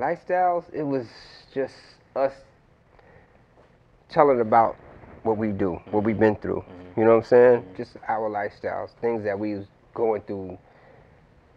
lifestyles, 0.00 0.64
it 0.72 0.82
was 0.82 1.06
just 1.52 1.74
us 2.16 2.32
telling 4.08 4.40
about 4.40 4.76
what 5.22 5.36
we 5.36 5.48
do, 5.48 5.74
what 5.90 6.02
we've 6.02 6.18
been 6.18 6.36
through. 6.36 6.64
Mm-hmm. 6.66 7.00
You 7.00 7.06
know 7.06 7.16
what 7.16 7.24
I'm 7.24 7.28
saying? 7.28 7.60
Mm-hmm. 7.60 7.76
Just 7.76 7.96
our 8.08 8.30
lifestyles, 8.30 8.90
things 9.00 9.22
that 9.24 9.38
we 9.38 9.54
was 9.54 9.66
going 9.94 10.22
through, 10.22 10.58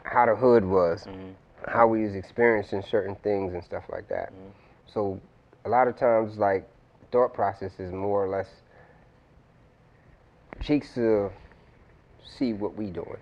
how 0.04 0.26
the 0.26 0.36
hood 0.36 0.66
was, 0.66 1.06
mm-hmm. 1.06 1.32
how 1.71 1.88
we 1.88 2.04
was 2.04 2.16
experiencing 2.16 2.84
certain 2.88 3.16
things 3.16 3.54
and 3.54 3.64
stuff 3.64 3.86
like 3.90 4.10
that. 4.10 4.34
So 4.88 5.20
a 5.66 5.70
lot 5.70 5.88
of 5.88 5.96
times, 5.98 6.38
like 6.38 6.68
thought 7.12 7.34
process 7.34 7.80
is 7.80 7.91
more 7.91 8.23
or 8.25 8.28
less 8.28 8.50
cheeks 10.62 10.94
to 10.96 11.32
see 12.38 12.54
what 12.54 12.75
we 12.75 12.88
doing, 12.88 13.18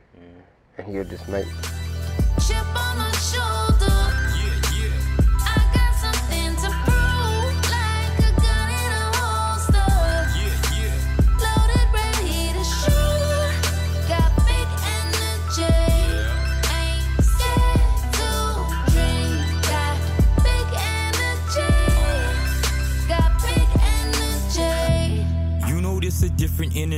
and 0.77 0.87
he'll 0.87 1.03
just 1.03 1.27
make 1.27 1.45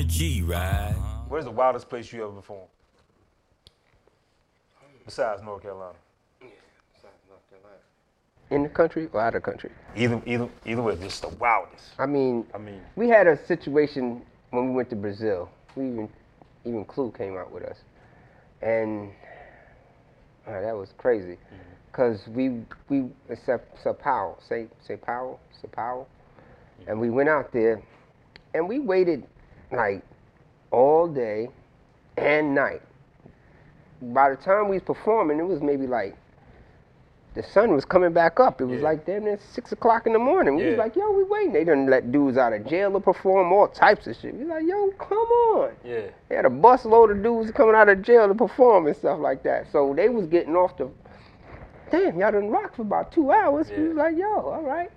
different 0.04 0.22
energy, 0.22 0.44
right? 0.44 0.96
Where's 1.28 1.46
the 1.46 1.52
wildest 1.52 1.90
place 1.90 2.12
you 2.12 2.24
ever 2.24 2.34
performed? 2.34 2.68
Besides 5.06 5.42
North 5.44 5.62
Carolina. 5.62 5.96
in 8.50 8.64
the 8.64 8.70
country 8.70 9.10
or 9.12 9.20
out 9.22 9.36
of 9.36 9.42
the 9.42 9.52
country. 9.52 9.72
Either 9.96 10.22
either 10.26 10.48
either 10.66 10.82
way, 10.82 10.96
just 10.98 11.22
the 11.22 11.30
wildest. 11.30 11.92
I 11.98 12.06
mean, 12.06 12.46
I 12.54 12.58
mean, 12.58 12.82
we 12.96 13.10
had 13.10 13.26
a 13.28 13.44
situation 13.48 14.22
when 14.52 14.70
we 14.70 14.76
went 14.76 14.90
to 14.92 14.96
Brazil. 14.96 15.50
We 15.76 15.88
even 15.88 16.10
even 16.66 16.86
Clue 16.86 17.12
came 17.18 17.36
out 17.36 17.52
with 17.52 17.64
us, 17.64 17.78
and 18.62 19.10
uh, 20.48 20.62
that 20.62 20.76
was 20.76 20.94
crazy, 20.98 21.38
cause 21.94 22.28
we 22.28 22.64
we 22.90 23.06
except 23.30 23.82
Sao 23.84 23.94
Paulo, 23.94 24.38
say 24.48 24.68
Sao 24.88 24.98
Paulo, 24.98 25.40
Sao 25.62 25.70
Paulo, 25.72 26.08
and 26.88 27.00
we 27.00 27.10
went 27.10 27.30
out 27.30 27.52
there, 27.52 27.82
and 28.54 28.70
we 28.70 28.80
waited 28.80 29.26
like 29.74 30.04
all 30.72 31.08
day 31.08 31.50
and 32.18 32.56
night. 32.56 32.82
By 34.02 34.30
the 34.32 34.36
time 34.36 34.68
we 34.68 34.76
was 34.76 34.84
performing, 34.84 35.40
it 35.40 35.46
was 35.46 35.62
maybe 35.62 35.88
like 35.88 36.16
the 37.36 37.42
sun 37.44 37.74
was 37.74 37.84
coming 37.86 38.14
back 38.14 38.40
up. 38.40 38.62
It 38.62 38.66
was 38.66 38.80
Yeah. 38.80 38.84
like 38.90 39.06
damn 39.06 39.24
near 39.24 39.40
six 39.40 39.72
o'clock 39.72 40.06
in 40.06 40.14
the 40.14 40.20
morning. 40.20 40.56
We 40.56 40.68
was 40.68 40.78
like, 40.78 40.96
yo, 40.96 41.10
we 41.12 41.24
waiting. 41.24 41.54
They 41.54 41.64
didn't 41.64 41.88
let 41.90 42.12
dudes 42.12 42.38
out 42.38 42.54
of 42.54 42.66
jail 42.68 42.92
to 42.92 43.00
perform, 43.00 43.52
all 43.52 43.68
types 43.68 44.06
of 44.08 44.16
shit. 44.18 44.34
We 44.36 44.42
was 44.42 44.50
like, 44.50 44.64
yo, 44.68 44.92
come 45.00 45.18
on. 45.18 45.72
yeah. 45.84 46.02
They 46.30 46.36
had 46.36 46.46
a 46.46 46.50
bus 46.50 46.86
load 46.86 47.10
of 47.12 47.24
dudes 47.24 47.50
coming 47.52 47.76
out 47.76 47.90
of 47.90 48.02
jail 48.04 48.28
to 48.28 48.36
perform 48.36 48.86
and 48.88 48.96
stuff 48.96 49.20
like 49.20 49.42
that. 49.44 49.72
So 49.72 49.94
they 49.96 50.10
was 50.10 50.28
getting 50.28 50.56
off 50.56 50.78
the 50.78 50.90
damn, 51.90 52.20
y'all 52.20 52.32
done 52.32 52.50
rock 52.50 52.76
for 52.76 52.82
about 52.84 53.12
two 53.12 53.32
hours. 53.32 53.72
We 53.76 53.88
was 53.88 53.98
like, 53.98 54.18
yo, 54.18 54.28
all 54.50 54.64
right. 54.64 54.92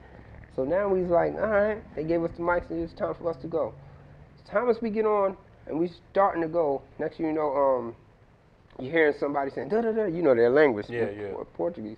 So 0.54 0.64
now 0.64 0.88
we 0.88 1.02
was 1.02 1.10
like, 1.10 1.34
all 1.34 1.48
right. 1.48 1.82
They 1.94 2.04
gave 2.04 2.22
us 2.24 2.30
the 2.36 2.42
mics 2.42 2.68
and 2.70 2.78
it 2.80 2.82
was 2.82 2.92
time 2.94 3.14
for 3.14 3.30
us 3.30 3.36
to 3.38 3.46
go. 3.46 3.74
Time 4.48 4.68
as 4.68 4.80
we 4.80 4.90
get 4.90 5.06
on 5.06 5.36
and 5.66 5.78
we 5.78 5.90
starting 6.10 6.42
to 6.42 6.48
go. 6.48 6.82
Next 6.98 7.16
thing 7.16 7.26
you 7.26 7.32
know, 7.32 7.54
um, 7.54 7.94
you 8.78 8.90
hearing 8.90 9.14
somebody 9.18 9.50
saying 9.50 9.68
da 9.68 9.80
da 9.80 9.92
da. 9.92 10.04
You 10.04 10.22
know 10.22 10.34
their 10.34 10.50
language, 10.50 10.86
Yeah, 10.88 11.10
yeah. 11.10 11.32
Por- 11.32 11.44
Portuguese. 11.46 11.96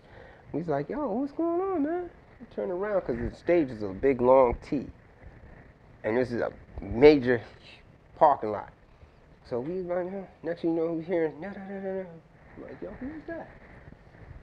He's 0.53 0.69
like, 0.69 0.89
yo, 0.89 1.07
what's 1.09 1.33
going 1.33 1.61
on, 1.61 1.83
man? 1.83 2.11
We 2.41 2.47
turn 2.55 2.71
around 2.71 3.01
because 3.01 3.19
the 3.19 3.37
stage 3.37 3.69
is 3.69 3.83
a 3.83 3.89
big 3.89 4.21
long 4.21 4.57
T, 4.63 4.87
and 6.05 6.17
this 6.17 6.31
is 6.31 6.41
a 6.41 6.53
major 6.81 7.43
parking 8.17 8.53
lot. 8.53 8.71
So 9.49 9.61
we 9.61 9.83
like, 9.83 10.11
huh? 10.11 10.23
next 10.43 10.63
thing 10.63 10.71
you 10.75 10.77
know, 10.77 10.93
we 10.93 11.05
hearing 11.05 11.41
da 11.41 11.49
da 11.49 11.55
da 11.55 11.81
da. 11.81 12.01
I'm 12.01 12.63
like, 12.63 12.83
yo, 12.83 12.91
who's 13.01 13.23
that? 13.27 13.49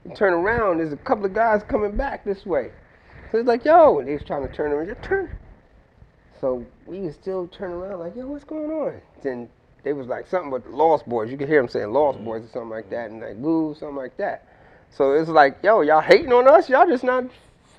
We 0.04 0.14
turn 0.14 0.32
around, 0.32 0.78
there's 0.78 0.92
a 0.92 0.96
couple 0.96 1.24
of 1.24 1.34
guys 1.34 1.62
coming 1.64 1.96
back 1.96 2.24
this 2.24 2.46
way. 2.46 2.70
So 3.32 3.38
it's 3.38 3.48
like, 3.48 3.64
yo, 3.64 3.98
and 3.98 4.06
they 4.06 4.12
was 4.12 4.22
trying 4.22 4.46
to 4.46 4.54
turn 4.54 4.70
around, 4.72 4.88
just 4.88 5.02
turn. 5.02 5.30
So 6.40 6.64
we 6.86 7.00
was 7.00 7.14
still 7.14 7.48
turning 7.48 7.76
around 7.76 8.00
like, 8.00 8.16
yo, 8.16 8.26
what's 8.26 8.44
going 8.44 8.70
on? 8.70 9.00
Then 9.22 9.48
they 9.82 9.92
was 9.92 10.06
like 10.06 10.26
something 10.26 10.50
but 10.50 10.70
Lost 10.70 11.08
Boyz. 11.08 11.30
You 11.30 11.36
could 11.36 11.48
hear 11.48 11.60
them 11.60 11.68
saying 11.68 11.92
Lost 11.92 12.16
mm-hmm. 12.16 12.26
Boys 12.26 12.44
or 12.44 12.48
something 12.48 12.70
like 12.70 12.90
that, 12.90 13.10
and 13.10 13.20
like 13.20 13.36
Woo, 13.36 13.74
something 13.78 13.96
like 13.96 14.16
that. 14.18 14.46
So 14.90 15.12
it's 15.12 15.28
like, 15.28 15.58
yo, 15.62 15.80
y'all 15.80 16.00
hating 16.00 16.32
on 16.32 16.48
us? 16.48 16.68
Y'all 16.68 16.86
just 16.86 17.04
not. 17.04 17.24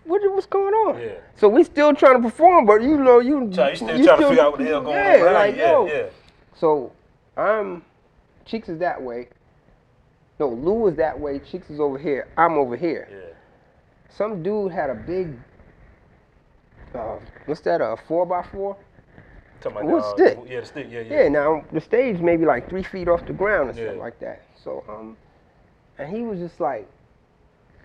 What, 0.05 0.21
what's 0.31 0.45
going 0.45 0.73
on? 0.73 1.01
Yeah. 1.01 1.15
So 1.35 1.49
we 1.49 1.63
still 1.63 1.93
trying 1.93 2.21
to 2.21 2.29
perform, 2.29 2.65
but 2.65 2.81
you 2.81 2.97
know, 2.97 3.19
you 3.19 3.51
Try, 3.53 3.71
you 3.71 3.75
still 3.75 3.87
trying 3.87 4.19
to 4.21 4.27
figure 4.29 4.41
out 4.43 4.51
what 4.53 4.59
the 4.59 4.65
hell 4.65 4.81
going 4.81 4.95
yeah, 4.95 5.13
on. 5.13 5.19
behind 5.19 5.33
Like, 5.33 5.55
yeah, 5.57 5.71
yo. 5.71 5.87
yeah. 5.87 6.05
So 6.55 6.91
I'm 7.35 7.83
Cheeks 8.47 8.69
is 8.69 8.79
that 8.79 9.01
way. 9.01 9.27
No, 10.39 10.49
Lou 10.49 10.87
is 10.87 10.95
that 10.95 11.19
way. 11.19 11.39
Cheeks 11.39 11.69
is 11.69 11.79
over 11.79 11.97
here. 11.97 12.27
I'm 12.37 12.53
over 12.53 12.77
here. 12.77 13.07
Yeah. 13.11 13.35
Some 14.09 14.41
dude 14.41 14.71
had 14.71 14.89
a 14.89 14.95
big. 14.95 15.37
Uh, 16.93 17.17
what's 17.45 17.61
that? 17.61 17.81
A 17.81 17.95
four 18.07 18.25
by 18.25 18.43
four? 18.43 18.77
Talking 19.61 19.77
about 19.79 19.89
What 19.91 20.03
uh, 20.03 20.15
stick? 20.15 20.37
Yeah, 20.47 20.59
the 20.61 20.65
stick. 20.65 20.87
Yeah, 20.89 21.01
yeah. 21.01 21.23
Yeah. 21.23 21.29
Now 21.29 21.65
the 21.71 21.81
stage 21.81 22.19
maybe 22.19 22.45
like 22.45 22.69
three 22.69 22.83
feet 22.83 23.07
off 23.07 23.25
the 23.25 23.33
ground 23.33 23.69
and 23.69 23.77
Yeah. 23.77 23.85
stuff 23.89 23.97
like 23.99 24.19
that. 24.19 24.43
So 24.63 24.83
um, 24.87 25.17
and 25.97 26.15
he 26.15 26.23
was 26.23 26.39
just 26.39 26.59
like, 26.59 26.87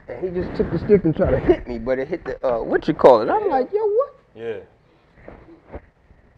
and 0.08 0.20
he 0.22 0.28
just 0.40 0.54
took 0.56 0.70
the 0.70 0.78
stick 0.78 1.04
and 1.04 1.14
tried 1.16 1.30
to 1.30 1.40
hit 1.40 1.66
me, 1.66 1.78
but 1.78 1.98
it 1.98 2.08
hit 2.08 2.24
the 2.24 2.46
uh, 2.46 2.62
what 2.62 2.86
you 2.88 2.94
call 2.94 3.22
it? 3.22 3.30
I'm 3.30 3.48
like, 3.48 3.72
yo, 3.72 3.84
what? 3.86 4.14
Yeah. 4.34 4.58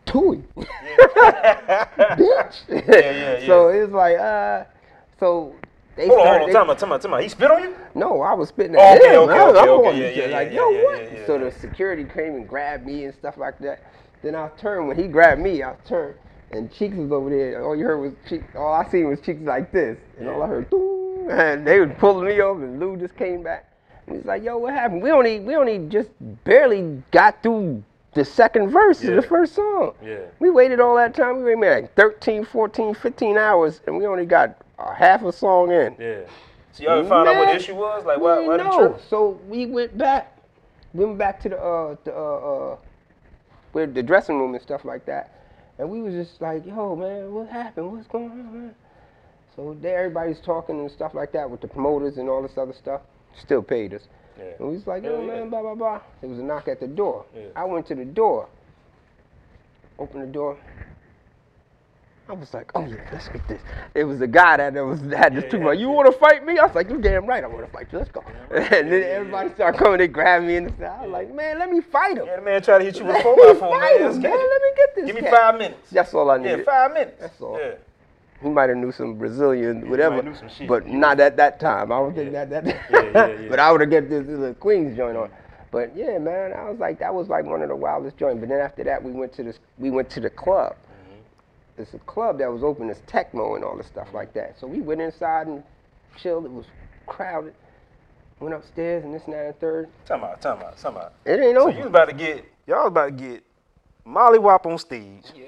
Tui. 0.07 0.45
Bitch. 0.57 2.55
Yeah, 2.69 2.83
yeah, 2.89 3.39
yeah. 3.39 3.47
So 3.47 3.69
it's 3.69 3.93
like, 3.93 4.17
uh, 4.19 4.65
so 5.19 5.55
they 5.97 6.07
Hold 6.09 6.21
on, 6.21 6.27
hold 6.27 6.49
on. 6.49 6.55
Time 6.55 6.71
out, 6.71 6.79
time 6.79 6.93
out, 6.93 7.03
time 7.03 7.15
out. 7.15 7.23
He 7.23 7.29
spit 7.29 7.51
on 7.51 7.63
you? 7.63 7.75
No, 7.95 8.23
I 8.23 8.33
was 8.35 8.49
spitting 8.49 8.77
Oh, 8.77 8.81
at 8.81 9.01
okay, 9.01 9.15
him. 9.15 9.21
okay, 9.21 9.39
I, 9.39 9.43
okay, 9.49 9.69
okay, 9.69 10.17
yeah, 10.17 10.27
yeah, 10.27 10.37
like, 10.37 10.49
yeah, 10.49 10.55
yo, 10.57 10.71
yeah, 10.71 10.83
what? 10.85 11.03
yeah, 11.03 11.19
yeah, 11.21 11.27
so 11.27 11.37
yeah. 11.37 11.45
the 11.45 11.53
security 11.53 12.05
came 12.05 12.35
and 12.35 12.49
grabbed 12.49 12.87
me 12.87 13.05
and 13.05 13.15
stuff 13.15 13.37
like 13.39 13.59
that. 13.61 13.83
Then 14.23 14.35
I 14.35 14.49
turned. 14.59 14.89
When 14.89 14.97
he 14.97 15.07
grabbed 15.07 15.41
me, 15.41 15.63
I 15.63 15.75
turned, 15.87 16.17
and 16.51 16.73
Cheeks 16.73 16.97
was 16.97 17.13
over 17.13 17.31
there. 17.31 17.65
All 17.65 17.77
you 17.77 17.85
heard 17.85 17.99
was 17.99 18.13
Cheeks. 18.29 18.45
All 18.57 18.73
I 18.73 18.89
seen 18.91 19.09
was 19.09 19.21
Cheeks 19.21 19.43
like 19.43 19.71
this, 19.71 19.99
and 20.19 20.29
all 20.29 20.43
I 20.43 20.47
heard, 20.49 20.71
"Doo," 20.71 21.29
and 21.31 21.67
they 21.67 21.79
was 21.81 21.91
pulling 21.99 22.27
me 22.27 22.41
over, 22.41 22.65
and 22.65 22.81
Lou 22.81 22.97
just 22.97 23.17
came 23.17 23.43
back. 23.43 23.71
And 24.07 24.17
he's 24.17 24.25
like, 24.27 24.43
yo, 24.43 24.59
what 24.59 24.75
happened? 24.75 25.03
We 25.03 25.11
only, 25.13 25.41
we 25.41 25.57
only 25.57 25.79
just 25.89 26.11
barely 26.45 27.03
got 27.11 27.43
through 27.43 27.83
the 28.13 28.25
second 28.25 28.69
verse 28.71 29.03
of 29.03 29.15
the 29.17 29.23
first 29.23 29.55
song. 29.55 29.95
Yeah. 30.05 30.19
We 30.39 30.51
waited 30.51 30.79
all 30.79 30.95
that 30.97 31.15
time. 31.15 31.43
We 31.43 31.55
waited 31.55 31.83
like 31.83 31.95
13, 31.97 32.45
14, 32.45 32.95
15 32.95 33.39
hours, 33.39 33.81
and 33.87 33.97
we 33.97 34.07
only 34.07 34.27
got 34.27 34.57
a 34.79 34.95
half 34.95 35.23
a 35.23 35.33
song 35.33 35.71
in. 35.71 35.97
Yeah. 35.99 36.21
So 36.73 36.83
y'all 36.83 36.99
ever 36.99 37.09
found 37.09 37.29
out 37.29 37.37
what 37.37 37.47
the 37.47 37.57
issue 37.57 37.75
was? 37.75 38.05
Like, 38.05 38.19
why, 38.19 38.41
why 38.41 38.57
did 38.57 38.67
you 38.67 38.97
So 39.09 39.41
we 39.49 39.67
went 39.67 39.97
back. 39.97 40.37
We 40.93 41.05
went 41.05 41.19
back 41.19 41.41
to 41.43 41.49
the 41.49 41.59
uh 41.59 41.97
the 42.05 42.15
uh, 42.15 42.19
uh 42.19 42.77
where 43.73 43.87
the 43.87 44.03
dressing 44.03 44.39
room 44.39 44.55
and 44.55 44.63
stuff 44.63 44.85
like 44.85 45.07
that. 45.07 45.31
And 45.79 45.91
we 45.91 46.01
was 46.01 46.15
just 46.15 46.41
like, 46.41 46.65
yo, 46.65 46.95
man, 46.95 47.33
what 47.33 47.49
happened? 47.49 47.93
What's 47.93 48.07
going 48.07 48.31
on, 48.31 48.53
man? 48.53 48.75
So 49.57 49.77
there 49.81 49.99
everybody's 49.99 50.41
talking 50.41 50.81
and 50.81 50.91
stuff 50.91 51.15
like 51.15 51.33
that 51.33 51.49
with 51.49 51.61
the 51.61 51.69
promoters 51.69 52.17
and 52.19 52.29
all 52.29 52.43
this 52.43 52.57
other 52.57 52.73
stuff. 52.73 53.03
Still 53.37 53.63
paid 53.63 53.95
us. 53.95 54.03
Yeah. 54.39 54.45
And 54.59 54.69
we 54.69 54.75
was 54.75 54.87
like, 54.87 55.05
yo, 55.05 55.21
Yeah, 55.21 55.27
yeah. 55.27 55.41
man, 55.41 55.51
blah, 55.51 55.63
blah, 55.63 55.75
blah. 55.75 56.01
There 56.21 56.31
was 56.31 56.39
a 56.39 56.43
knock 56.43 56.69
at 56.69 56.81
the 56.81 56.87
door. 56.87 57.25
Yeah. 57.35 57.47
I 57.55 57.65
went 57.65 57.87
to 57.87 57.95
the 57.95 58.05
door. 58.05 58.49
Opened 59.99 60.23
the 60.23 60.33
door. 60.33 60.57
I 62.27 62.33
was 62.33 62.55
like, 62.55 62.71
oh 62.75 62.87
yeah, 62.87 62.97
let's 63.13 63.29
get 63.29 63.47
this. 63.49 63.61
It 63.95 64.05
was 64.05 64.23
a 64.23 64.27
guy 64.27 64.57
that 64.57 64.73
was 64.81 65.01
had 65.03 65.35
this 65.35 65.45
Yeah, 65.45 65.51
two. 65.51 65.59
yeah, 65.59 65.73
you 65.73 65.89
yeah. 65.89 65.95
want 65.95 66.11
to 66.11 66.19
fight 66.19 66.45
me? 66.47 66.59
I 66.59 66.65
was 66.65 66.75
like, 66.75 66.89
you 66.89 66.99
damn 66.99 67.27
right, 67.27 67.45
I 67.45 67.47
want 67.47 67.67
to 67.67 67.71
fight 67.71 67.89
you. 67.93 67.99
Let's 67.99 68.11
go. 68.11 68.25
And 68.51 68.91
then 68.91 69.03
everybody 69.03 69.53
started 69.55 69.79
coming. 69.79 70.01
and 70.01 70.13
grabbed 70.15 70.47
me 70.47 70.57
in 70.57 70.65
the 70.65 70.71
side. 70.71 71.01
I 71.01 71.03
was 71.03 71.11
like, 71.11 71.35
man, 71.35 71.59
let 71.59 71.71
me 71.71 71.83
fight 71.83 72.17
him. 72.17 72.25
Yeah, 72.27 72.37
the 72.37 72.43
man 72.43 72.63
tried 72.63 72.79
to 72.79 72.85
hit 72.85 72.99
you 72.99 73.05
with 73.05 73.17
a 73.17 73.19
Let 73.19 73.23
four 73.23 73.37
me 73.37 73.53
by 73.53 73.59
four, 73.59 73.79
fight 73.79 74.01
him, 74.01 74.23
man. 74.23 74.33
Let 74.33 74.63
me 74.63 74.71
get 74.77 74.95
this. 74.95 75.07
Give 75.07 75.23
me 75.23 75.31
five 75.31 75.59
minutes. 75.59 75.91
That's 75.91 76.15
all 76.15 76.31
I 76.31 76.39
need. 76.39 76.49
Yeah, 76.49 76.63
five 76.65 76.93
minutes. 76.95 77.21
That's 77.21 77.41
all. 77.43 77.59
Yeah. 77.61 77.75
He 78.43 78.49
might 78.49 78.69
have 78.71 78.79
knew 78.79 78.93
some 78.93 79.17
Brazilian, 79.17 79.89
whatever, 79.91 80.23
some 80.35 80.49
shit. 80.49 80.67
but 80.69 80.87
not 80.87 81.21
at 81.21 81.37
that 81.37 81.61
time. 81.61 81.93
I 81.93 81.99
don't 81.99 82.15
think 82.15 82.33
that 82.33 82.49
that. 82.51 82.67
Yeah, 82.67 82.83
yeah, 82.91 83.27
yeah. 83.27 83.47
but 83.51 83.59
I 83.59 83.71
would 83.71 83.81
have 83.83 83.91
get 83.91 84.09
this, 84.09 84.27
this 84.27 84.39
little 84.39 84.55
Queens 84.55 84.97
joint 84.97 85.17
on. 85.17 85.31
But 85.71 85.95
yeah, 85.97 86.19
man, 86.19 86.53
I 86.53 86.71
was 86.71 86.79
like, 86.79 86.99
that 87.01 87.13
was 87.13 87.29
like 87.29 87.45
one 87.45 87.61
of 87.63 87.69
the 87.69 87.77
wildest 87.77 88.17
joints. 88.17 88.41
But 88.41 88.49
then 88.49 88.61
after 88.61 88.85
that, 88.85 89.03
we 89.03 89.11
went 89.13 89.33
to 89.35 89.43
this, 89.43 89.59
we 89.79 89.91
went 89.91 90.09
to 90.11 90.21
the 90.21 90.31
club. 90.31 90.77
It's 91.77 91.95
a 91.95 91.99
club 92.01 92.39
that 92.39 92.53
was 92.53 92.63
open 92.63 92.89
as 92.91 93.01
Tecmo 93.03 93.57
and 93.57 93.65
all 93.65 93.77
this 93.77 93.87
stuff 93.87 94.15
like 94.15 94.33
that. 94.35 94.59
So 94.59 94.67
we 94.67 94.81
went 94.81 95.01
inside 95.01 95.47
and 95.49 95.63
chilled. 96.17 96.45
It 96.45 96.53
was 96.53 96.67
crowded. 97.07 97.55
Went 98.41 98.55
upstairs 98.55 99.05
and 99.05 99.15
this, 99.15 99.23
and 99.25 99.35
that, 99.35 99.47
and 99.47 99.61
third. 99.61 99.89
Time 100.07 100.25
out, 100.25 100.41
time 100.41 100.59
out, 100.59 100.77
time 100.79 100.97
out. 100.97 101.13
It 101.25 101.41
ain't 101.41 101.57
over. 101.57 101.71
So 101.71 101.77
you 101.77 101.85
was 101.85 101.89
about 101.91 102.09
to 102.11 102.15
get, 102.15 102.45
y'all 102.67 102.79
was 102.85 102.89
about 102.89 103.07
to 103.07 103.11
get 103.13 103.43
Molly 104.05 104.39
Wop 104.39 104.67
on 104.67 104.79
stage 104.79 105.25
Yeah. 105.35 105.47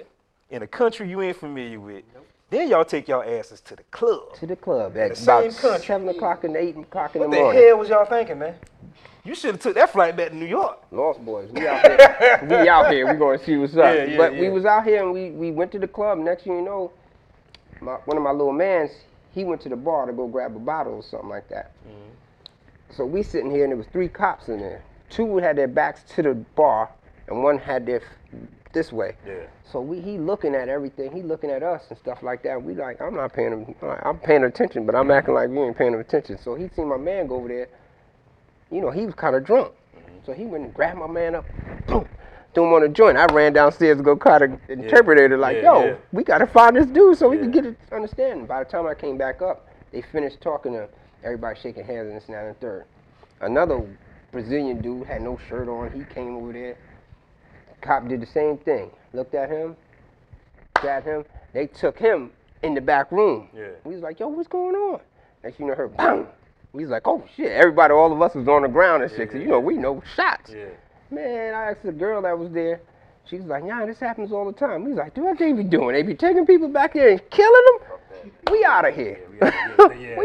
in 0.50 0.62
a 0.62 0.66
country 0.66 1.08
you 1.08 1.20
ain't 1.22 1.36
familiar 1.36 1.78
with, 1.80 2.04
Nope. 2.14 2.26
Then 2.48 2.68
y'all 2.70 2.84
take 2.84 3.08
y'all 3.08 3.22
asses 3.24 3.60
to 3.62 3.76
the 3.76 3.82
club. 3.90 4.34
To 4.36 4.46
the 4.46 4.54
club 4.56 4.96
at 4.96 5.16
the 5.16 5.22
about 5.24 5.42
same 5.42 5.52
country. 5.52 5.86
seven 5.86 6.08
o'clock 6.08 6.44
and 6.44 6.56
eight 6.56 6.76
o'clock 6.76 7.14
in 7.16 7.22
What 7.22 7.30
the 7.30 7.36
the 7.36 7.42
morning. 7.42 7.56
What 7.56 7.62
the 7.62 7.68
hell 7.68 7.78
was 7.78 7.88
y'all 7.88 8.04
thinking, 8.06 8.38
man? 8.38 8.54
You 9.26 9.34
should 9.34 9.50
have 9.50 9.60
took 9.60 9.74
that 9.74 9.90
flight 9.90 10.16
back 10.16 10.28
to 10.28 10.36
New 10.36 10.46
York. 10.46 10.78
Lost 10.92 11.18
Boyz, 11.24 11.50
we 11.50 11.66
out 11.66 11.84
here. 11.84 12.46
we 12.62 12.68
out 12.68 12.92
here. 12.92 13.12
We 13.12 13.18
gonna 13.18 13.42
see 13.42 13.56
what's 13.56 13.72
up. 13.72 13.92
Yeah, 13.92 14.04
yeah, 14.04 14.16
but 14.16 14.32
we 14.34 14.48
was 14.50 14.64
out 14.64 14.84
here 14.84 15.02
and 15.02 15.12
we, 15.12 15.30
we 15.30 15.50
went 15.50 15.72
to 15.72 15.80
the 15.80 15.88
club. 15.88 16.18
Next 16.18 16.44
thing 16.44 16.54
you 16.54 16.62
know, 16.62 16.92
my, 17.80 17.94
one 18.04 18.16
of 18.16 18.22
my 18.22 18.30
little 18.30 18.52
mans, 18.52 18.92
he 19.32 19.42
went 19.42 19.60
to 19.62 19.68
the 19.68 19.76
bar 19.76 20.06
to 20.06 20.12
go 20.12 20.28
grab 20.28 20.54
a 20.54 20.60
bottle 20.60 20.94
or 20.94 21.02
something 21.02 21.28
like 21.28 21.48
that. 21.48 21.72
Mm-hmm. 21.88 22.94
So 22.94 23.04
we 23.04 23.24
sitting 23.24 23.50
here 23.50 23.64
and 23.64 23.72
there 23.72 23.76
was 23.76 23.88
three 23.88 24.06
cops 24.06 24.48
in 24.48 24.60
there. 24.60 24.84
Two 25.10 25.38
had 25.38 25.56
their 25.56 25.68
backs 25.68 26.02
to 26.14 26.22
the 26.22 26.34
bar 26.34 26.88
and 27.26 27.42
one 27.42 27.58
had 27.58 27.84
their 27.84 28.02
f- 28.02 28.38
this 28.72 28.92
way. 28.92 29.16
Yeah. 29.26 29.46
So 29.64 29.80
we 29.80 30.00
he 30.00 30.18
looking 30.18 30.54
at 30.54 30.68
everything. 30.68 31.10
He 31.10 31.22
looking 31.22 31.50
at 31.50 31.64
us 31.64 31.82
and 31.88 31.98
stuff 31.98 32.22
like 32.22 32.44
that. 32.44 32.62
We 32.62 32.74
like 32.74 33.00
I'm 33.00 33.14
not 33.14 33.32
paying 33.32 33.50
him. 33.50 33.74
I'm 34.04 34.18
paying 34.18 34.44
attention, 34.44 34.86
but 34.86 34.94
I'm 34.94 35.10
acting 35.10 35.34
like 35.34 35.48
we 35.48 35.58
ain't 35.58 35.76
paying 35.76 35.94
him 35.94 36.00
attention. 36.00 36.38
So 36.38 36.54
he 36.54 36.68
seen 36.76 36.88
my 36.88 36.96
man 36.96 37.26
go 37.26 37.36
over 37.36 37.48
there. 37.48 37.68
You 38.70 38.80
know 38.80 38.90
he 38.90 39.06
was 39.06 39.14
kind 39.14 39.36
of 39.36 39.44
drunk. 39.44 39.72
So 40.24 40.32
he 40.32 40.44
went 40.44 40.64
and 40.64 40.74
grabbed 40.74 40.98
my 40.98 41.06
man 41.06 41.36
up, 41.36 41.44
boom, 41.86 42.08
threw 42.52 42.64
him 42.66 42.72
on 42.72 42.82
a 42.82 42.88
joint. 42.88 43.16
I 43.16 43.26
ran 43.26 43.52
downstairs 43.52 43.96
to 43.98 44.02
go 44.02 44.16
call 44.16 44.40
the 44.40 44.58
interpreter, 44.68 45.36
like, 45.38 45.56
Yeah, 45.58 45.62
yo, 45.62 45.84
yeah. 45.84 45.94
we 46.12 46.24
gotta 46.24 46.46
find 46.48 46.74
this 46.74 46.86
dude 46.86 47.16
so 47.16 47.28
we 47.28 47.38
can 47.38 47.52
get 47.52 47.64
it 47.64 47.76
understanding. 47.92 48.44
By 48.44 48.64
the 48.64 48.68
time 48.70 48.86
I 48.86 48.94
came 48.94 49.16
back 49.16 49.40
up, 49.40 49.68
they 49.92 50.02
finished 50.02 50.40
talking 50.40 50.72
to 50.72 50.88
everybody 51.22 51.58
shaking 51.60 51.84
hands 51.84 52.08
and 52.08 52.16
this 52.16 52.26
and 52.26 52.34
that 52.34 52.44
and 52.44 52.58
third. 52.60 52.86
Another 53.40 53.86
Brazilian 54.32 54.80
dude 54.80 55.06
had 55.06 55.22
no 55.22 55.38
shirt 55.48 55.68
on. 55.68 55.92
He 55.92 56.02
came 56.12 56.36
over 56.36 56.52
there. 56.52 56.76
Cop 57.82 58.08
did 58.08 58.20
the 58.20 58.26
same 58.26 58.58
thing. 58.58 58.90
Looked 59.12 59.34
at 59.34 59.48
him, 59.48 59.76
grabbed 60.74 61.06
him. 61.06 61.24
They 61.52 61.68
took 61.68 61.98
him 61.98 62.32
in 62.62 62.74
the 62.74 62.80
back 62.80 63.12
room. 63.12 63.48
Yeah. 63.54 63.68
We 63.84 63.94
was 63.94 64.02
like, 64.02 64.18
yo, 64.18 64.26
what's 64.28 64.48
going 64.48 64.74
on? 64.74 65.00
Next 65.44 65.60
you 65.60 65.66
know, 65.66 65.74
her 65.74 65.88
bang. 65.88 66.26
We 66.76 66.84
was 66.84 66.90
like, 66.90 67.06
oh 67.08 67.24
shit. 67.34 67.52
Everybody, 67.52 67.94
all 67.94 68.12
of 68.12 68.20
us 68.20 68.34
was 68.34 68.46
on 68.48 68.60
the 68.60 68.68
ground 68.68 69.02
and 69.02 69.10
shit. 69.10 69.30
'cause, 69.30 69.40
you 69.40 69.46
know, 69.48 69.58
we 69.60 69.76
know 69.78 70.02
shots. 70.14 70.52
Yeah. 70.54 70.66
Man, 71.10 71.54
I 71.54 71.70
asked 71.70 71.82
the 71.84 71.92
girl 71.92 72.20
that 72.22 72.38
was 72.38 72.50
there. 72.50 72.80
She 73.24 73.36
was 73.38 73.46
like, 73.46 73.64
yeah, 73.66 73.86
this 73.86 73.98
happens 73.98 74.30
all 74.30 74.44
the 74.44 74.52
time. 74.52 74.84
We 74.84 74.90
was 74.90 74.98
like, 74.98 75.14
dude, 75.14 75.24
what 75.24 75.38
they 75.38 75.52
be 75.52 75.64
doing? 75.64 75.94
They 75.94 76.02
be 76.02 76.14
taking 76.14 76.44
people 76.44 76.68
back 76.68 76.92
here 76.92 77.08
and 77.08 77.30
killing 77.30 77.62
them? 77.80 78.30
We 78.50 78.62
out 78.64 78.86
of 78.86 78.94
here. 78.94 79.20
We 79.30 79.40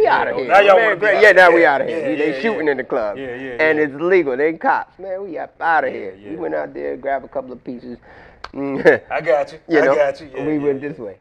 out 0.08 0.28
of 0.28 0.36
here. 0.36 0.48
now 0.50 0.60
y'all 0.60 0.76
Man, 0.76 1.00
great. 1.00 1.22
Yeah, 1.22 1.32
now 1.32 1.52
we 1.52 1.66
out 1.66 1.82
of 1.82 1.88
here. 1.88 2.18
they 2.18 2.42
shooting 2.42 2.68
in 2.68 2.76
the 2.78 2.84
club. 2.84 3.18
Yeah, 3.18 3.34
yeah, 3.36 3.52
And 3.64 3.80
it's 3.80 3.94
legal. 3.94 4.36
They 4.36 4.54
cops. 4.54 5.00
Man, 5.00 5.24
we 5.24 5.38
up 5.38 5.56
out 5.62 5.86
of 5.86 5.94
here. 5.94 6.18
We 6.22 6.36
went 6.36 6.54
out 6.54 6.74
there, 6.74 6.98
grabbed 6.98 7.24
a 7.24 7.30
couple 7.30 7.54
of 7.54 7.64
pieces. 7.64 7.98
I 8.54 9.22
got 9.24 9.54
you. 9.54 9.60
you 9.70 9.80
I 9.80 9.86
know, 9.86 9.96
got 9.96 10.20
you. 10.20 10.30
Yeah, 10.36 10.46
we 10.46 10.60
went 10.60 10.82
this 10.82 10.98
way. 10.98 11.18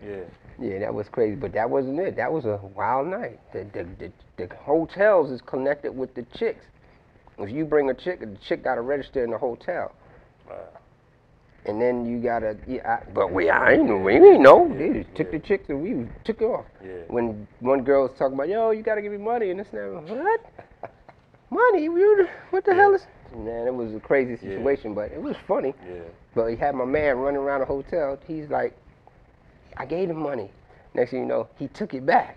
Yeah. 0.60 0.70
Yeah, 0.72 0.78
that 0.80 0.94
was 0.94 1.08
crazy, 1.08 1.36
but 1.36 1.52
that 1.54 1.68
wasn't 1.68 1.98
it. 1.98 2.16
That 2.16 2.32
was 2.32 2.44
a 2.44 2.60
wild 2.76 3.08
night. 3.08 3.40
The, 3.52 3.64
the, 3.72 3.86
the, 3.98 4.12
the 4.36 4.54
hotels 4.56 5.30
is 5.30 5.40
connected 5.40 5.92
with 5.96 6.14
the 6.14 6.22
chicks. 6.36 6.64
If 7.38 7.50
you 7.50 7.64
bring 7.64 7.88
a 7.88 7.94
chick, 7.94 8.20
the 8.20 8.36
chick 8.46 8.64
got 8.64 8.74
to 8.74 8.82
register 8.82 9.24
in 9.24 9.30
the 9.30 9.38
hotel. 9.38 9.92
Uh, 10.50 10.54
and 11.66 11.80
then 11.80 12.06
you 12.06 12.18
gotta, 12.22 12.56
yeah, 12.66 12.98
I, 13.00 13.10
but 13.12 13.32
we, 13.32 13.50
I 13.50 13.72
ain't 13.72 14.02
we 14.02 14.14
ain't 14.14 14.40
know. 14.40 14.70
They 14.76 15.02
just 15.02 15.14
took 15.14 15.30
the 15.30 15.38
chicks 15.38 15.68
and 15.68 15.82
we 15.82 16.08
took 16.24 16.40
it 16.40 16.44
off. 16.44 16.64
Yeah. 16.84 16.92
When 17.08 17.46
one 17.60 17.82
girl 17.82 18.02
was 18.04 18.12
talking 18.18 18.34
about, 18.34 18.48
yo, 18.48 18.70
you 18.70 18.82
gotta 18.82 19.02
give 19.02 19.12
me 19.12 19.18
money 19.18 19.50
and 19.50 19.60
this 19.60 19.68
and 19.72 20.08
that. 20.08 20.14
What? 20.16 20.40
money? 21.50 21.84
You, 21.84 22.28
what 22.50 22.64
the 22.64 22.74
hell 22.74 22.94
is? 22.94 23.02
Man, 23.36 23.66
it 23.66 23.74
was 23.74 23.94
a 23.94 24.00
crazy 24.00 24.32
Yeah. 24.32 24.56
situation, 24.56 24.94
but 24.94 25.12
it 25.12 25.20
was 25.22 25.36
funny. 25.46 25.74
Yeah. 25.86 26.00
But 26.34 26.48
he 26.48 26.56
had 26.56 26.74
my 26.74 26.84
man 26.84 27.18
running 27.18 27.40
around 27.40 27.60
the 27.60 27.66
hotel. 27.66 28.18
He's 28.26 28.48
like, 28.48 28.76
I 29.80 29.86
gave 29.86 30.10
him 30.10 30.18
money. 30.18 30.50
Next 30.92 31.12
thing 31.12 31.20
you 31.20 31.26
know, 31.26 31.48
he 31.58 31.66
took 31.68 31.94
it 31.94 32.04
back. 32.04 32.36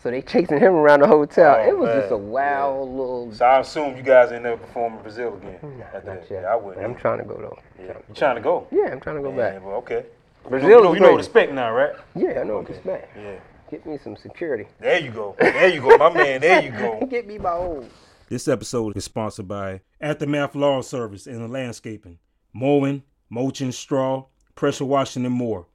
So 0.00 0.10
they 0.12 0.22
chasing 0.22 0.60
him 0.60 0.74
around 0.74 1.00
the 1.00 1.08
hotel. 1.08 1.56
Oh, 1.58 1.66
it 1.68 1.76
was 1.76 1.88
just 1.88 2.12
a 2.12 2.18
man. 2.18 2.30
wild 2.30 2.88
little. 2.90 3.32
So 3.32 3.44
I 3.44 3.58
assume 3.60 3.96
you 3.96 4.02
guys 4.04 4.30
ain't 4.30 4.44
never 4.44 4.58
perform 4.58 4.94
in 4.94 5.02
Brazil 5.02 5.34
again. 5.34 5.58
Nah, 5.62 5.68
not 5.92 6.04
that. 6.04 6.30
yet. 6.30 6.42
Yeah, 6.42 6.52
I 6.52 6.54
wouldn't. 6.54 6.84
I'm 6.84 6.94
trying 6.94 7.18
to 7.18 7.24
go 7.24 7.36
though. 7.36 7.58
Yeah. 7.82 7.94
You 8.08 8.14
trying 8.14 8.36
to 8.36 8.42
go? 8.42 8.68
Yeah, 8.70 8.92
I'm 8.92 9.00
trying 9.00 9.16
to 9.16 9.22
go 9.22 9.30
Yeah, 9.30 9.36
back. 9.54 9.64
well, 9.64 9.76
okay. 9.76 10.04
Brazil 10.48 10.68
you 10.70 10.82
know, 10.84 10.92
is 10.92 10.94
you 10.94 11.00
know 11.00 11.12
what 11.12 11.22
to 11.22 11.30
crazy. 11.30 11.30
expect 11.30 11.52
now, 11.52 11.72
right? 11.72 11.92
Yeah, 12.14 12.40
I 12.40 12.44
know 12.44 12.58
what 12.58 12.66
to 12.66 12.74
expect. 12.74 13.16
Yeah. 13.16 13.38
Get 13.72 13.86
me 13.86 13.98
some 14.04 14.16
security. 14.16 14.66
There 14.78 15.00
you 15.00 15.10
go. 15.10 15.34
There 15.40 15.68
you 15.68 15.80
go, 15.80 15.96
my 15.96 16.12
man. 16.12 16.42
There 16.42 16.62
you 16.62 16.70
go. 16.70 17.04
Get 17.10 17.26
me 17.26 17.38
my 17.38 17.50
own. 17.52 17.88
This 18.28 18.46
episode 18.46 18.96
is 18.96 19.04
sponsored 19.04 19.48
by 19.48 19.80
Aftermath 20.00 20.54
Lawn 20.54 20.82
Service 20.84 21.26
and 21.26 21.50
Landscaping, 21.50 22.18
mowing, 22.52 23.02
mulching, 23.30 23.72
straw, 23.72 24.26
pressure 24.54 24.84
washing, 24.84 25.24
and 25.24 25.34
more. 25.34 25.66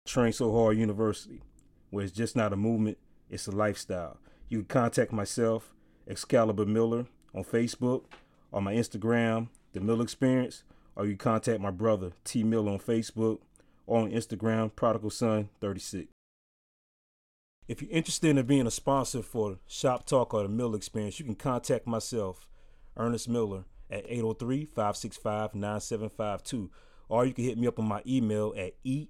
Train 0.05 0.31
So 0.31 0.53
Hard 0.53 0.77
University, 0.77 1.41
where 1.89 2.05
it's 2.05 2.13
just 2.13 2.35
not 2.35 2.53
a 2.53 2.55
movement, 2.55 2.99
it's 3.29 3.47
a 3.47 3.51
lifestyle. 3.51 4.17
You 4.49 4.59
can 4.59 4.65
contact 4.65 5.13
myself, 5.13 5.73
Excalibur 6.07 6.65
Miller, 6.65 7.05
on 7.35 7.43
Facebook, 7.43 8.05
on 8.51 8.63
my 8.63 8.73
Instagram, 8.73 9.49
The 9.73 9.79
Miller 9.79 10.01
Experience, 10.03 10.63
or 10.95 11.05
you 11.05 11.11
can 11.11 11.19
contact 11.19 11.61
my 11.61 11.69
brother, 11.69 12.13
T 12.23 12.43
Miller, 12.43 12.71
on 12.71 12.79
Facebook, 12.79 13.41
or 13.85 14.01
on 14.01 14.11
Instagram, 14.11 14.75
Prodigal 14.75 15.11
Son 15.11 15.49
36. 15.61 16.07
If 17.67 17.83
you're 17.83 17.91
interested 17.91 18.35
in 18.35 18.43
being 18.47 18.65
a 18.65 18.71
sponsor 18.71 19.21
for 19.21 19.59
Shop 19.67 20.07
Talk 20.07 20.33
or 20.33 20.41
the 20.41 20.49
Miller 20.49 20.77
Experience, 20.77 21.19
you 21.19 21.25
can 21.25 21.35
contact 21.35 21.85
myself, 21.85 22.47
Ernest 22.97 23.29
Miller, 23.29 23.65
at 23.91 24.05
803 24.07 24.65
565 24.65 25.53
9752. 25.53 26.71
Or 27.07 27.23
you 27.25 27.33
can 27.33 27.43
hit 27.43 27.59
me 27.59 27.67
up 27.67 27.77
on 27.77 27.87
my 27.87 28.01
email 28.07 28.55
at 28.57 28.73
E 28.83 29.07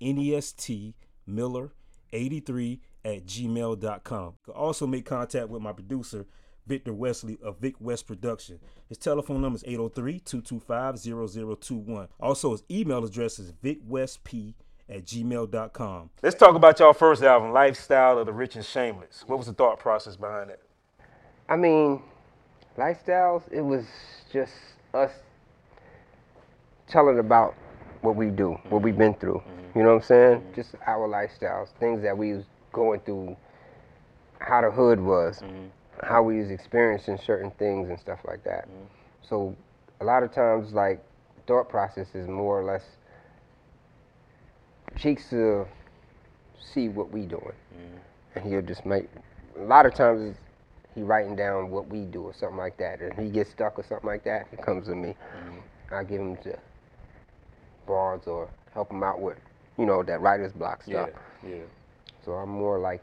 eaenestmiller83 0.00 2.80
at 3.04 3.26
gmail.com. 3.26 4.34
You 4.46 4.52
can 4.52 4.54
also 4.54 4.86
make 4.86 5.04
contact 5.04 5.48
with 5.48 5.62
my 5.62 5.72
producer, 5.72 6.26
Victor 6.66 6.94
Wesley 6.94 7.38
of 7.42 7.58
Vic 7.58 7.74
West 7.80 8.06
Production. 8.06 8.60
His 8.88 8.98
telephone 8.98 9.42
number 9.42 9.56
is 9.56 9.64
803-225-0021. 9.64 12.08
Also, 12.20 12.52
his 12.52 12.62
email 12.70 13.04
address 13.04 13.38
is 13.38 13.52
vicwestp 13.52 14.54
at 14.88 15.04
gmail.com. 15.04 16.10
Let's 16.22 16.36
talk 16.36 16.54
about 16.54 16.78
y'all 16.78 16.92
first 16.92 17.22
album, 17.22 17.52
Lifestyle 17.52 18.18
of 18.18 18.26
the 18.26 18.32
Rich 18.32 18.56
and 18.56 18.64
Shameless. 18.64 19.24
What 19.26 19.38
was 19.38 19.46
the 19.46 19.52
thought 19.52 19.78
process 19.78 20.16
behind 20.16 20.50
it? 20.50 20.62
I 21.48 21.56
mean, 21.56 22.02
lifestyles, 22.78 23.42
it 23.50 23.60
was 23.60 23.84
just 24.32 24.52
us 24.92 25.10
telling 26.86 27.18
about 27.18 27.54
what 28.02 28.16
we 28.16 28.30
do, 28.30 28.58
what 28.68 28.82
we've 28.82 28.96
been 28.96 29.14
through. 29.14 29.42
Mm-hmm. 29.46 29.78
You 29.78 29.84
know 29.84 29.94
what 29.94 30.02
I'm 30.02 30.06
saying? 30.06 30.52
Just 30.54 30.74
our 30.86 31.08
lifestyles, 31.08 31.68
things 31.80 32.02
that 32.02 32.16
we 32.16 32.34
was 32.34 32.44
going 32.74 33.00
through, 33.00 33.34
how 34.40 34.60
the 34.60 34.70
hood 34.70 35.00
was, 35.00 35.40
mm-hmm. 35.40 35.68
how 36.02 36.22
we 36.22 36.40
was 36.40 36.50
experiencing 36.50 37.18
certain 37.24 37.50
things 37.52 37.88
and 37.88 37.98
stuff 37.98 38.18
like 38.26 38.44
that. 38.44 38.66
Mm-hmm. 38.66 38.84
So 39.22 39.56
a 40.00 40.04
lot 40.04 40.22
of 40.22 40.32
times, 40.32 40.74
like, 40.74 41.02
thought 41.46 41.70
process 41.70 42.08
is 42.14 42.28
more 42.28 42.60
or 42.60 42.64
less 42.64 42.84
Cheeks 44.96 45.28
to 45.30 45.66
see 46.72 46.88
what 46.88 47.10
we 47.10 47.22
doing, 47.22 47.40
mm-hmm. 47.42 48.38
and 48.38 48.46
he'll 48.46 48.62
just 48.62 48.86
make. 48.86 49.08
A 49.58 49.62
lot 49.62 49.86
of 49.86 49.94
times, 49.94 50.36
he 50.94 51.02
writing 51.02 51.34
down 51.34 51.70
what 51.70 51.88
we 51.88 52.04
do 52.04 52.22
or 52.22 52.34
something 52.34 52.58
like 52.58 52.76
that, 52.76 53.00
and 53.00 53.12
he 53.14 53.28
gets 53.28 53.50
stuck 53.50 53.78
or 53.78 53.82
something 53.82 54.06
like 54.06 54.22
that. 54.24 54.46
He 54.50 54.56
comes 54.56 54.86
to 54.86 54.94
me. 54.94 55.16
I 55.90 56.04
give 56.04 56.20
him 56.20 56.36
the 56.44 56.58
bars 57.86 58.26
or 58.26 58.48
help 58.72 58.90
him 58.90 59.02
out 59.02 59.20
with, 59.20 59.38
you 59.78 59.86
know, 59.86 60.02
that 60.02 60.20
writer's 60.20 60.52
block 60.52 60.82
stuff. 60.82 61.10
Yeah. 61.42 61.50
yeah. 61.50 61.62
So 62.24 62.32
I'm 62.32 62.48
more 62.48 62.78
like 62.78 63.02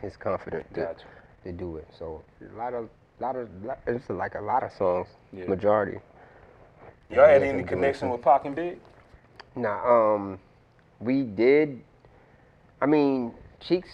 his 0.00 0.16
confident 0.16 0.66
to, 0.74 0.80
Gotcha. 0.80 1.04
to 1.44 1.52
do 1.52 1.76
it. 1.76 1.86
So 1.98 2.22
a 2.40 2.56
lot 2.56 2.74
of, 2.74 2.88
lot 3.20 3.36
of, 3.36 3.48
it's 3.86 4.08
like 4.10 4.34
a 4.34 4.40
lot 4.40 4.62
of 4.62 4.72
songs, 4.72 5.08
Yeah. 5.32 5.46
majority. 5.46 6.00
Y'all 7.10 7.26
had 7.26 7.42
any 7.42 7.62
connection 7.62 8.08
with 8.10 8.22
Pac 8.22 8.46
and 8.46 8.56
Big? 8.56 8.78
Now, 9.54 9.86
um, 9.86 10.38
we 10.98 11.22
did. 11.22 11.82
I 12.80 12.86
mean, 12.86 13.34
Cheeks 13.60 13.90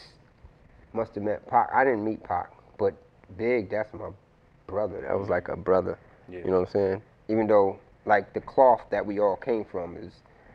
must 0.92 1.14
have 1.16 1.24
met 1.24 1.46
Pac. 1.48 1.70
I 1.74 1.84
didn't 1.84 2.04
meet 2.04 2.22
Pac, 2.22 2.52
but 2.78 2.94
Big, 3.36 3.70
that's 3.70 3.92
my 3.92 4.10
brother. 4.66 5.00
That 5.00 5.18
was 5.18 5.28
like 5.28 5.48
a 5.48 5.56
brother. 5.56 5.98
Yeah. 6.28 6.38
You 6.38 6.44
know 6.50 6.60
what 6.60 6.68
I'm 6.68 6.72
saying? 6.72 7.02
Even 7.28 7.46
though, 7.48 7.78
like, 8.06 8.32
the 8.34 8.40
cloth 8.40 8.82
that 8.90 9.04
we 9.04 9.18
all 9.18 9.36
came 9.36 9.64
from 9.64 9.96
is 9.96 10.12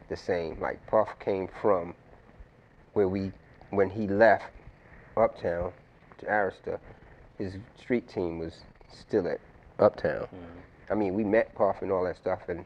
the 0.10 0.16
same. 0.16 0.60
Like, 0.62 0.86
Puff 0.88 1.10
came 1.20 1.50
from 1.62 1.94
where 2.94 3.08
we, 3.08 3.32
when 3.76 3.90
he 3.90 4.08
left 4.08 4.46
Uptown 5.18 5.72
to 6.20 6.26
Arista, 6.26 6.80
his 7.38 7.56
street 7.80 8.08
team 8.08 8.40
was 8.40 8.62
still 8.92 9.28
at 9.28 9.40
Uptown. 9.80 10.24
Mm-hmm. 10.24 10.92
I 10.92 10.96
mean, 10.96 11.14
we 11.14 11.24
met 11.24 11.54
Puff 11.56 11.82
and 11.82 11.92
all 11.92 12.04
that 12.06 12.18
stuff, 12.18 12.40
and 12.48 12.66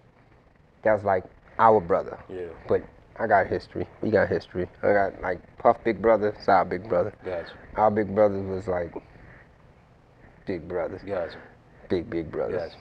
that 0.84 0.94
was 0.94 1.04
like 1.04 1.24
our 1.60 1.80
brother. 1.80 2.18
Yeah. 2.30 2.48
But 2.68 2.84
I 3.20 3.28
got 3.28 3.48
history. 3.48 3.88
We 4.02 4.12
got 4.12 4.30
history. 4.30 4.68
I 4.84 4.94
got 4.94 5.22
like 5.22 5.40
Puff 5.58 5.78
big 5.84 6.02
brother, 6.02 6.30
it's 6.38 6.48
our 6.48 6.66
big 6.66 6.88
brother. 6.88 7.14
Gotcha. 7.24 7.54
Our 7.76 7.92
big 7.92 8.14
Brother 8.14 8.42
was 8.42 8.68
like 8.68 8.92
big 10.46 10.68
brothers, 10.68 11.02
Gotcha. 11.06 11.38
big 11.90 12.10
big 12.10 12.32
brothers. 12.32 12.74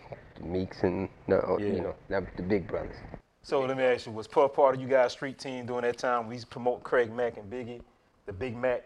Meeks 0.42 0.82
and 0.82 1.08
no, 1.26 1.42
oh, 1.46 1.58
Yeah. 1.58 1.66
you 1.66 1.80
know, 1.80 1.94
that 2.08 2.24
the 2.36 2.42
big 2.42 2.66
brothers. 2.66 2.96
So 3.42 3.60
let 3.60 3.76
me 3.76 3.84
ask 3.84 4.06
you, 4.06 4.12
was 4.12 4.26
Puff 4.26 4.54
part 4.54 4.74
of 4.74 4.80
you 4.80 4.88
guys' 4.88 5.12
street 5.12 5.38
team 5.38 5.66
during 5.66 5.82
that 5.82 5.98
time? 5.98 6.28
We 6.28 6.34
used 6.34 6.46
to 6.46 6.50
promote 6.52 6.82
Craig 6.82 7.12
Mack 7.12 7.36
and 7.36 7.50
Biggie, 7.50 7.80
the 8.26 8.32
Big 8.32 8.56
Mac. 8.56 8.84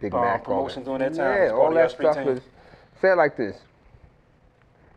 Big 0.00 0.14
Uh, 0.14 0.20
Mac 0.20 0.48
all 0.48 0.56
promotion 0.56 0.82
during 0.84 1.00
that 1.00 1.14
time? 1.14 1.42
Yeah, 1.42 1.50
all 1.52 1.72
that 1.72 1.90
stuff 1.90 2.16
team? 2.16 2.26
was. 2.26 2.40
Say 3.00 3.12
it 3.12 3.16
like 3.16 3.36
this. 3.36 3.62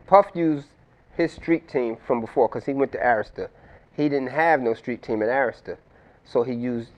Puff 0.06 0.26
used 0.34 0.68
his 1.16 1.32
street 1.32 1.68
team 1.68 1.96
from 2.06 2.20
before 2.20 2.48
because 2.48 2.64
he 2.66 2.74
went 2.74 2.92
to 2.92 2.98
Arista. 2.98 3.48
He 3.92 4.08
didn't 4.08 4.30
have 4.30 4.60
no 4.60 4.74
street 4.74 5.02
team 5.02 5.22
at 5.22 5.28
Arista, 5.28 5.76
so 6.24 6.42
he 6.42 6.52
used 6.52 6.90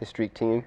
his 0.00 0.08
street 0.08 0.34
team 0.34 0.64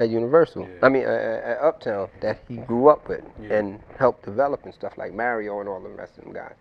at 0.00 0.08
Universal. 0.08 0.62
Yeah. 0.62 0.68
I 0.82 0.88
mean, 0.88 1.04
uh, 1.04 1.08
uh, 1.08 1.50
at 1.50 1.58
Uptown 1.60 2.08
that 2.20 2.38
he 2.48 2.56
grew 2.56 2.88
up 2.88 3.08
with 3.08 3.24
Yeah. 3.40 3.58
and 3.58 3.80
helped 3.98 4.24
develop 4.24 4.64
and 4.64 4.72
stuff 4.72 4.96
like 4.96 5.12
Mario 5.12 5.60
and 5.60 5.68
all 5.68 5.80
the 5.80 5.88
rest 5.90 6.18
of 6.18 6.24
them 6.24 6.32
guys. 6.32 6.54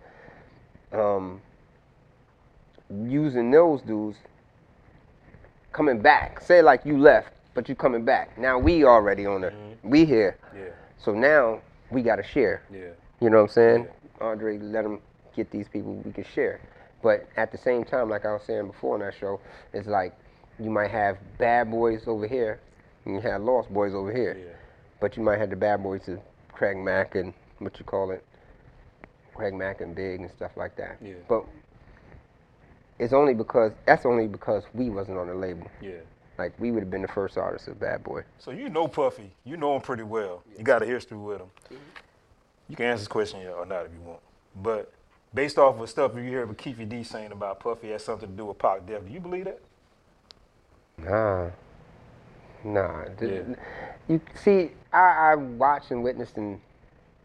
Um, 0.91 1.41
using 2.89 3.51
those 3.51 3.81
dudes 3.81 4.17
coming 5.71 5.99
back. 6.01 6.41
Say 6.41 6.61
like 6.61 6.85
you 6.85 6.97
left, 6.97 7.31
but 7.57 7.67
you 7.67 7.73
coming 7.73 8.05
back. 8.05 8.37
Now 8.37 8.59
we 8.59 8.83
already 8.83 9.25
on 9.25 9.41
the 9.41 9.47
mm-hmm. 9.47 9.89
we 9.89 10.05
here. 10.05 10.37
Yeah, 10.55 10.69
So 11.03 11.11
now 11.11 11.59
we 11.89 12.03
got 12.03 12.17
to 12.17 12.23
share. 12.23 12.61
yeah, 12.71 12.89
You 13.19 13.31
know 13.31 13.37
what 13.37 13.43
I'm 13.45 13.49
saying? 13.49 13.87
Andre, 14.21 14.59
let 14.59 14.83
them 14.83 14.99
get 15.35 15.49
these 15.49 15.67
people 15.67 15.95
we 15.95 16.11
can 16.11 16.23
share. 16.35 16.61
But 17.01 17.27
at 17.35 17.51
the 17.51 17.57
same 17.57 17.83
time, 17.83 18.11
like 18.11 18.25
I 18.25 18.33
was 18.33 18.43
saying 18.45 18.67
before 18.67 18.93
on 18.93 18.99
that 18.99 19.15
show, 19.19 19.39
it's 19.73 19.87
like 19.87 20.13
you 20.59 20.69
might 20.69 20.91
have 20.91 21.17
bad 21.39 21.71
boys 21.71 22.03
over 22.05 22.27
here, 22.27 22.59
and 23.05 23.15
you 23.15 23.21
have 23.21 23.41
lost 23.41 23.73
boys 23.73 23.95
over 23.95 24.13
here. 24.13 24.37
yeah. 24.39 24.53
But 25.01 25.17
you 25.17 25.23
might 25.23 25.39
have 25.39 25.49
the 25.49 25.55
bad 25.55 25.81
boys 25.81 26.07
of 26.07 26.19
Craig 26.51 26.77
Mack 26.77 27.15
and 27.15 27.33
what 27.57 27.79
you 27.79 27.85
call 27.85 28.11
it, 28.11 28.23
Craig 29.33 29.55
Mack 29.55 29.81
and 29.81 29.95
Big 29.95 30.21
and 30.21 30.29
stuff 30.29 30.51
like 30.57 30.75
that. 30.75 30.97
Yeah. 31.03 31.15
But 31.27 31.43
it's 32.99 33.13
only 33.13 33.33
because 33.33 33.71
that's 33.87 34.05
only 34.05 34.27
because 34.27 34.63
we 34.75 34.91
wasn't 34.91 35.17
on 35.17 35.25
the 35.25 35.33
label. 35.33 35.67
Yeah. 35.81 36.01
Like 36.37 36.53
we 36.59 36.71
would 36.71 36.83
have 36.83 36.91
been 36.91 37.01
the 37.01 37.07
first 37.07 37.37
artist 37.37 37.67
of 37.67 37.79
Bad 37.79 38.03
Boy. 38.03 38.23
So 38.39 38.51
you 38.51 38.69
know 38.69 38.87
Puffy. 38.87 39.31
You 39.43 39.57
know 39.57 39.75
him 39.75 39.81
pretty 39.81 40.03
well. 40.03 40.43
You 40.57 40.63
got 40.63 40.83
a 40.83 40.85
history 40.85 41.17
with 41.17 41.39
him. 41.41 41.47
Mm-hmm. 41.65 41.75
You 42.69 42.75
can 42.75 42.85
answer 42.85 42.99
this 42.99 43.07
question 43.07 43.41
yeah, 43.41 43.49
or 43.51 43.65
not 43.65 43.85
if 43.85 43.91
you 43.93 44.01
want. 44.01 44.19
But 44.61 44.91
based 45.33 45.57
off 45.57 45.79
of 45.79 45.89
stuff 45.89 46.13
you 46.15 46.21
hear 46.23 46.45
with 46.45 46.57
Keffe 46.57 46.87
D 46.87 47.03
saying 47.03 47.31
about 47.31 47.59
Puffy 47.59 47.89
has 47.89 48.03
something 48.03 48.29
to 48.29 48.35
do 48.35 48.45
with 48.45 48.57
Pac 48.59 48.85
death, 48.85 49.05
do 49.05 49.13
you 49.13 49.19
believe 49.19 49.45
that? 49.45 49.61
Nah. 50.97 51.49
Nah. 52.63 53.05
Yeah. 53.21 53.41
You 54.07 54.21
see, 54.35 54.71
I, 54.91 55.31
I 55.31 55.35
watched 55.35 55.91
and 55.91 56.03
witnessed 56.03 56.37
and 56.37 56.59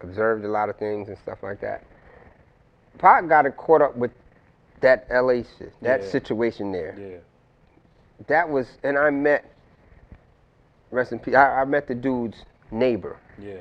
observed 0.01 0.45
a 0.45 0.49
lot 0.49 0.69
of 0.69 0.77
things 0.77 1.09
and 1.09 1.19
stuff 1.19 1.43
like 1.43 1.61
that. 1.61 1.85
Pac 2.99 3.29
got 3.29 3.47
it 3.47 3.57
caught 3.57 3.83
up 3.83 3.97
with 3.97 4.11
that 4.81 5.07
LA 5.11 5.43
shit, 5.59 5.73
that 5.81 6.03
Yeah. 6.03 6.09
situation 6.09 6.73
there. 6.73 6.97
Yeah. 6.99 7.17
That 8.29 8.49
was, 8.49 8.67
and 8.83 8.97
I 8.97 9.11
met, 9.11 9.45
rest 10.91 11.13
in 11.13 11.19
peace, 11.19 11.35
I, 11.35 11.61
I 11.61 11.65
met 11.65 11.87
the 11.89 11.95
dude's 11.95 12.37
neighbor. 12.71 13.19
Yeah. 13.39 13.61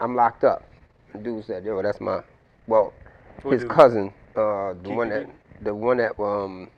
I'm 0.00 0.14
locked 0.14 0.44
up. 0.44 0.64
The 1.12 1.18
dude 1.18 1.44
said, 1.44 1.64
yo, 1.64 1.82
that's 1.82 2.00
my, 2.00 2.22
well, 2.66 2.92
What 3.42 3.52
his 3.52 3.62
dude? 3.62 3.70
cousin, 3.70 4.12
uh, 4.36 4.74
the 4.82 4.90
one 4.90 5.08
that, 5.10 5.28
the 5.62 5.74
one 5.74 5.96
that, 5.98 6.18
um, 6.20 6.68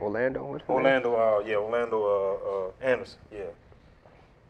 Orlando, 0.00 0.44
what's? 0.44 0.68
Orlando, 0.68 1.14
uh, 1.14 1.42
yeah, 1.46 1.56
Orlando 1.56 2.02
uh, 2.04 2.84
uh, 2.86 2.86
Anderson, 2.86 3.18
yeah. 3.32 3.44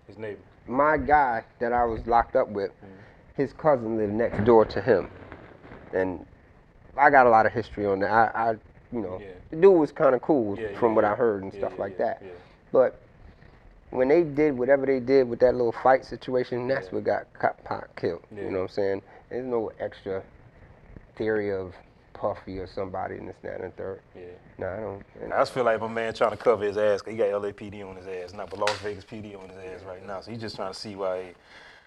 His 0.07 0.19
neighbor. 0.19 0.41
my 0.69 0.97
guy 0.97 1.43
that 1.59 1.73
I 1.73 1.85
was 1.85 2.07
locked 2.07 2.37
up 2.37 2.49
with, 2.49 2.71
his 3.35 3.53
cousin 3.53 3.97
lived 3.97 4.13
next 4.13 4.45
door 4.45 4.65
to 4.65 4.81
him, 4.81 5.09
and 5.93 6.25
I 6.97 7.11
got 7.11 7.27
a 7.27 7.31
lot 7.31 7.47
of 7.47 7.53
history 7.53 7.87
on 7.87 8.01
that. 8.01 8.11
I, 8.11 8.51
I 8.51 8.55
you 8.93 9.01
know, 9.01 9.19
Yeah. 9.21 9.29
the 9.51 9.57
dude 9.57 9.79
was 9.79 9.93
kind 9.93 10.15
of 10.15 10.23
cool 10.23 10.59
Yeah, 10.59 10.77
from 10.79 10.91
yeah, 10.91 10.95
what 10.97 11.05
yeah. 11.05 11.13
I 11.13 11.15
heard 11.17 11.43
and 11.43 11.53
Yeah, 11.53 11.61
stuff 11.61 11.73
yeah, 11.77 11.81
like 11.83 11.99
yeah, 11.99 12.05
that. 12.07 12.23
yeah. 12.23 12.29
But 12.73 12.99
when 13.91 14.09
they 14.09 14.23
did 14.23 14.57
whatever 14.59 14.87
they 14.87 15.01
did 15.01 15.29
with 15.29 15.39
that 15.41 15.53
little 15.55 15.73
fight 15.73 16.05
situation, 16.05 16.67
that's 16.69 16.87
Yeah. 16.89 16.95
what 16.95 17.05
got 17.05 17.33
Cop 17.35 17.63
Pot 17.65 17.89
killed. 17.97 18.23
Yeah. 18.35 18.45
You 18.45 18.51
know 18.51 18.59
what 18.59 18.63
I'm 18.65 18.69
saying? 18.69 19.03
There's 19.31 19.47
no 19.47 19.71
extra 19.81 20.23
theory 21.17 21.53
of 21.53 21.75
Puffy 22.13 22.59
or 22.59 22.67
somebody 22.67 23.17
in 23.17 23.27
this, 23.27 23.37
that, 23.43 23.61
and 23.61 23.65
the 23.73 23.77
third. 23.77 24.01
Yeah. 24.15 24.23
No, 24.59 24.67
I 24.69 24.77
don't. 24.81 25.03
and 25.23 25.33
I 25.35 25.39
just 25.41 25.53
feel 25.53 25.65
like 25.65 25.81
my 25.81 25.89
man 25.89 26.15
trying 26.15 26.31
to 26.31 26.37
cover 26.37 26.65
his 26.65 26.79
ass 26.79 27.03
'cause 27.03 27.13
he 27.13 27.19
got 27.19 27.29
LAPD 27.29 27.83
on 27.83 27.95
his 27.97 28.07
ass, 28.07 28.33
not 28.33 28.49
but 28.49 28.59
Las 28.59 28.79
Vegas 28.79 29.05
PD 29.05 29.35
on 29.35 29.49
his 29.51 29.59
ass 29.59 29.85
right 29.85 30.05
now. 30.07 30.21
So 30.23 30.31
he's 30.31 30.41
just 30.41 30.57
trying 30.57 30.73
to 30.73 30.79
see 30.79 30.97
why. 30.97 31.23
He... 31.23 31.29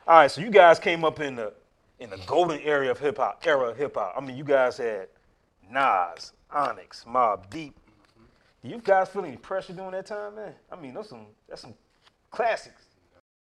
All 0.08 0.18
right, 0.20 0.30
so 0.32 0.42
you 0.42 0.52
guys 0.52 0.78
came 0.80 1.04
up 1.04 1.20
in 1.20 1.36
the 1.36 1.54
in 2.00 2.10
the 2.10 2.18
golden 2.28 2.60
area 2.62 2.90
of 2.92 3.00
hip 3.00 3.18
hop, 3.18 3.46
era 3.46 3.70
of 3.70 3.78
hip 3.78 3.96
hop. 3.96 4.14
I 4.16 4.22
mean, 4.22 4.38
you 4.38 4.44
guys 4.46 4.78
had 4.78 5.08
Nas, 5.70 6.32
Onyx, 6.52 7.06
Mobb 7.08 7.50
Deep. 7.50 7.76
Do 8.64 8.70
you 8.70 8.80
guys 8.84 9.10
feel 9.10 9.24
any 9.24 9.38
pressure 9.38 9.74
during 9.74 9.92
that 9.92 10.06
time, 10.06 10.36
man? 10.36 10.54
I 10.72 10.76
mean, 10.76 10.94
those 10.94 11.10
some 11.10 11.28
that's 11.48 11.62
some 11.62 11.74
classics. 12.32 12.84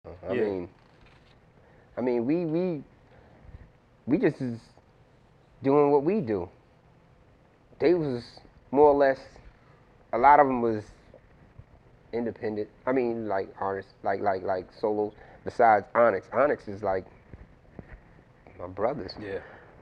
Uh-huh. 0.06 0.30
I 0.30 0.34
Yeah. 0.34 0.44
mean, 0.44 0.68
I 1.96 2.00
mean, 2.00 2.26
we 2.26 2.44
we 2.44 2.84
we 4.06 4.18
just 4.18 4.40
is 4.40 4.60
doing 5.62 5.90
what 5.90 6.02
we 6.02 6.20
do. 6.20 6.48
They 7.78 7.94
was 7.94 8.24
more 8.70 8.88
or 8.88 8.94
less. 8.94 9.20
A 10.12 10.18
lot 10.18 10.38
of 10.40 10.46
them 10.46 10.60
was 10.62 10.84
independent. 12.12 12.68
I 12.86 12.92
mean, 12.92 13.28
like 13.28 13.48
artists, 13.60 13.92
like 14.02 14.20
like 14.20 14.42
like 14.42 14.66
solos. 14.72 15.12
Besides 15.44 15.86
Onyx, 15.94 16.28
Onyx 16.32 16.68
is 16.68 16.82
like 16.82 17.04
my 18.58 18.66
brothers. 18.66 19.12
Yeah, 19.20 19.38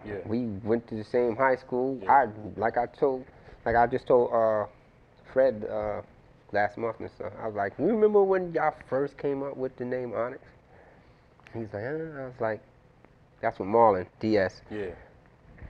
yeah. 0.06 0.16
We 0.26 0.46
went 0.62 0.87
to 0.88 0.94
the 0.94 1.04
same 1.04 1.37
high 1.37 1.56
school. 1.56 1.99
Yeah. 2.02 2.12
I 2.12 2.26
like 2.61 2.76
I 2.78 2.87
told, 2.87 3.25
like 3.64 3.76
I 3.76 3.87
just 3.87 4.06
told 4.06 4.32
uh, 4.32 4.66
Fred 5.32 5.66
uh, 5.70 6.02
last 6.52 6.78
month 6.78 7.00
and 7.00 7.11
stuff. 7.11 7.32
I 7.40 7.46
was 7.46 7.54
like, 7.56 7.73
you 7.78 7.87
remember 7.87 8.23
when 8.23 8.52
y'all 8.52 8.75
first 8.88 9.16
came 9.18 9.42
up 9.42 9.56
with 9.56 9.76
the 9.76 9.84
name 9.84 10.12
Onyx? 10.14 10.42
He's 11.52 11.73
like, 11.73 11.84
uh, 11.84 11.88
I 11.88 12.25
was 12.26 12.40
like, 12.40 12.62
that's 13.40 13.58
when 13.58 13.68
Marlon 13.68 14.06
DS 14.20 14.62
Yeah. 14.70 14.87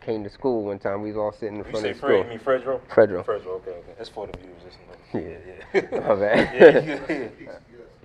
came 0.01 0.23
to 0.25 0.31
school 0.31 0.65
one 0.65 0.79
time. 0.79 1.03
We 1.03 1.09
was 1.11 1.17
all 1.19 1.33
sitting 1.33 1.59
in 1.59 1.65
You 1.65 1.71
front 1.71 1.87
of 1.87 1.95
the 1.95 2.01
Fred, 2.01 2.13
you 2.13 2.19
school. 2.21 2.31
mean 2.31 2.39
Fredro? 2.39 2.81
Fredro. 2.89 3.25
Fredro, 3.25 3.47
okay, 3.61 3.71
okay. 3.73 3.93
That's 3.99 4.09
for 4.11 4.27
the 4.27 4.39
viewers. 4.39 4.55
Yeah. 5.13 5.81
yeah. 5.83 6.01
My 6.09 6.15
bad. 6.15 6.55
yeah, 6.55 7.29
yeah. 7.39 7.59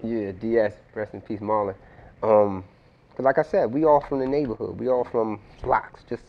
Yeah, 0.03 0.31
DS, 0.39 0.74
rest 0.95 1.13
in 1.13 1.21
peace, 1.21 1.39
Marlon. 1.39 1.75
Um, 2.21 2.63
like 3.23 3.38
I 3.38 3.43
said, 3.43 3.73
we 3.73 3.83
all 3.85 4.01
from 4.01 4.19
the 4.19 4.27
neighborhood. 4.27 4.79
We 4.79 4.88
all 4.89 5.03
from 5.03 5.39
blocks. 5.61 6.01
Just 6.09 6.23